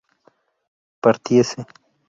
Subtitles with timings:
[1.01, 1.61] partiese